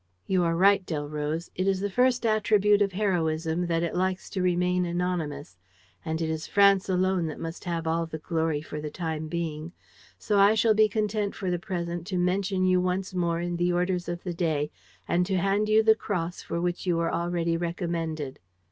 "You 0.25 0.41
are 0.45 0.55
right, 0.55 0.83
Delroze. 0.83 1.51
It 1.53 1.67
is 1.67 1.79
the 1.79 1.87
first 1.91 2.25
attribute 2.25 2.81
of 2.81 2.91
heroism 2.93 3.67
that 3.67 3.83
it 3.83 3.93
likes 3.93 4.31
to 4.31 4.41
remain 4.41 4.83
anonymous; 4.83 5.59
and 6.03 6.19
it 6.23 6.27
is 6.27 6.47
France 6.47 6.89
alone 6.89 7.27
that 7.27 7.39
must 7.39 7.65
have 7.65 7.85
all 7.85 8.07
the 8.07 8.17
glory 8.17 8.63
for 8.63 8.81
the 8.81 8.89
time 8.89 9.27
being. 9.27 9.73
So 10.17 10.39
I 10.39 10.55
shall 10.55 10.73
be 10.73 10.89
content 10.89 11.35
for 11.35 11.51
the 11.51 11.59
present 11.59 12.07
to 12.07 12.17
mention 12.17 12.65
you 12.65 12.81
once 12.81 13.13
more 13.13 13.39
in 13.39 13.57
the 13.57 13.71
orders 13.73 14.09
of 14.09 14.23
the 14.23 14.33
day 14.33 14.71
and 15.07 15.23
to 15.27 15.37
hand 15.37 15.69
you 15.69 15.83
the 15.83 15.93
cross 15.93 16.41
for 16.41 16.59
which 16.59 16.87
you 16.87 16.97
were 16.97 17.13
already 17.13 17.55
recommended." 17.55 18.39